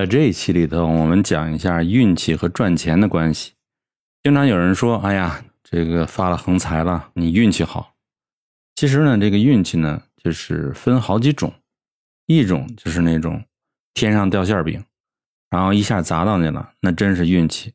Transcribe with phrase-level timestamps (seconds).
[0.00, 3.52] 在这一期里头，我们讲一下运气和赚钱的关系。
[4.22, 7.92] 经常有人说：“哎呀，这个发了横财了，你运气好。”
[8.76, 11.52] 其实呢，这个运气呢，就是分好几种，
[12.24, 13.44] 一种就是那种
[13.92, 14.82] 天上掉馅饼，
[15.50, 17.74] 然后一下砸到你了，那真是运气，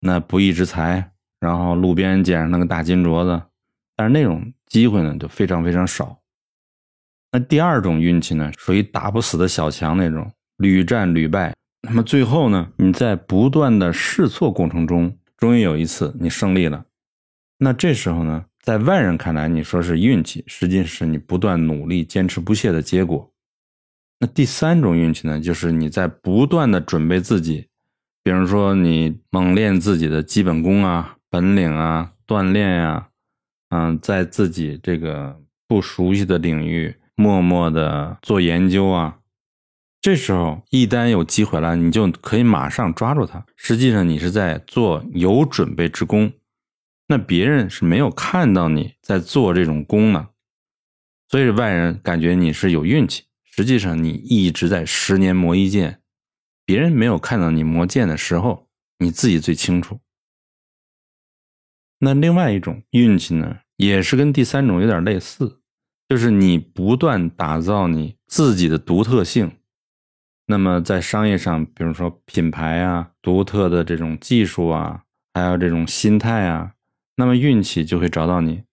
[0.00, 3.42] 那不义之财，然后路边捡上那个大金镯子，
[3.96, 6.20] 但是那种机会呢，就非常非常少。
[7.30, 10.30] 那第二种运气呢，属于打不死的小强那种。
[10.58, 11.52] 屡战屡败，
[11.84, 12.70] 那么最后呢？
[12.76, 16.84] 你在不断的试错过程中，终于有一次你胜利了。
[17.58, 23.28] 那这时候呢，在外人看来，你说是运气，实际是你不断努力、坚持不懈的结果。
[24.20, 27.66] 那第三种运气呢，就是你在不断的准备自己，
[28.22, 33.08] 比如说你猛练自己的基本功啊、本领啊、锻炼呀，
[33.70, 35.36] 嗯，在自己这个
[35.66, 39.18] 不熟悉的领域默默的做研究啊。
[40.02, 43.46] 这时候，一旦有机会了，你就可以马上抓住它。
[43.54, 46.32] 实际上，你是在做有准备之功，
[47.06, 50.30] 那别人是没有看到你在做这种功呢，
[51.28, 53.22] 所以外人感觉你是有运气。
[53.44, 56.00] 实际上，你一直在十年磨一剑，
[56.64, 60.00] 别人没有看到你磨剑的时候，你自己最清楚。
[62.00, 65.60] 那另外一种运气呢，也是跟第三种有点类似，
[66.08, 69.52] 就是你不断打造你自己的独特性。
[70.52, 76.72] 那么在商业上，比如说品牌啊、独特的这种技术啊，还有这种心态啊，
[77.16, 78.64] 那么运气就会找到你。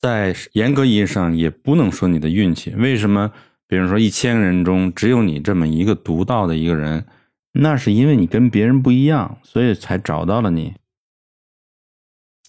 [0.00, 2.74] 在严格意义上，也不能说你的运气。
[2.74, 3.30] 为什么？
[3.68, 7.06] 比如说一千个人中只有你这么一个独到的一个人，
[7.52, 10.74] 那是因为你跟别人不一样，所以才找到了你。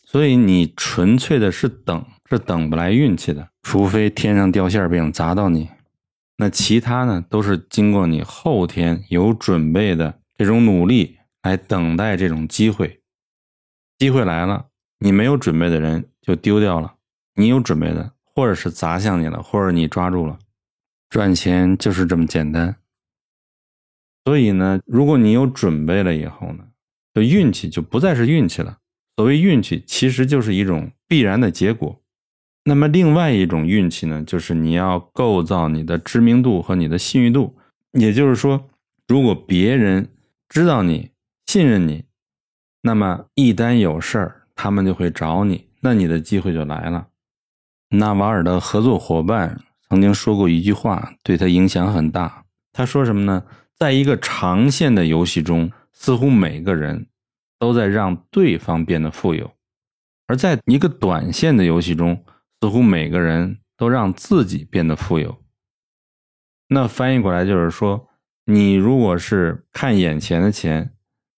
[0.04, 5.70] 所以你纯粹的是等，是等不来运气的，除非天上掉馅饼砸到你。
[6.44, 13.02] 那其他呢，都是经过你后天有准备的这种努力来等待这种机会，
[13.98, 14.66] 机会来了，
[15.00, 16.96] 你没有准备的人就丢掉了，
[17.36, 20.38] 你有准备的，或者是砸向你了，或者你抓住了，
[21.10, 22.76] 赚钱就是这么简单。
[24.26, 26.66] 所以呢，如果你有准备了以后呢，
[27.14, 28.80] 就运气就不再是运气了。
[29.16, 32.03] 所谓运气，其实就是一种必然的结果。
[32.66, 37.56] 那么，另外一种运气呢，就是你要构造你的知名度和你的信誉度。
[37.92, 38.70] 也就是说，
[39.08, 40.10] 如果别人
[40.48, 41.12] 知道你、
[41.46, 42.06] 信任你，
[42.82, 47.08] 那么一旦有事儿，他们就会找你，那你的机会就来了。
[47.90, 49.60] 纳瓦尔的合作伙伴
[49.90, 52.46] 曾经说过一句话，对他影响很大。
[52.72, 53.44] 他说什么呢？
[53.76, 57.08] 在一个长线的游戏中，似乎每个人
[57.60, 59.46] 都在让对方变得富有；
[60.28, 62.24] 而在一个短线的游戏中，
[62.64, 65.38] 似乎每个人都让自己变得富有。
[66.70, 68.08] 那翻译过来就是说，
[68.46, 70.94] 你如果是看眼前的钱，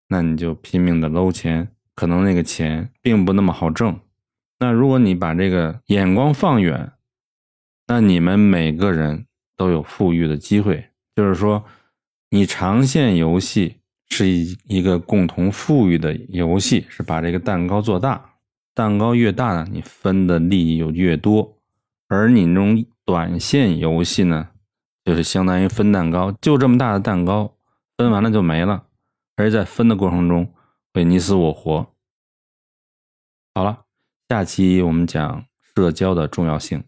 [0.09, 3.99] 那你就拼命的搂钱，可能那个钱并不那么好挣。
[4.59, 6.91] 那如果你把这个眼光放远，
[7.87, 9.25] 那你们每个人
[9.57, 10.91] 都有富裕的机会。
[11.15, 11.65] 就是说，
[12.29, 13.77] 你长线游戏
[14.09, 18.34] 是一一个共同富裕的游戏，是把这个蛋糕做大。
[18.75, 21.57] 蛋糕越大呢，你分的利益就越多，
[22.09, 24.49] 而你那种短线游戏呢，
[25.05, 27.55] 就是相当于分蛋糕，就这么大的蛋糕，
[27.97, 28.85] 分完了就没了，
[29.37, 30.53] 而在分的过程中
[30.93, 31.87] 会你死我活。
[33.53, 33.85] 好了，
[34.27, 36.83] 下期我们讲社交的重要性。